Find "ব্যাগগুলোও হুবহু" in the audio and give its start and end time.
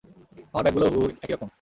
0.63-1.07